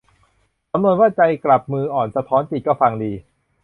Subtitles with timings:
[0.71, 3.11] สำนวนว่าใจกลับมืออ่อนสะท้อนจิต ก็ฟังดี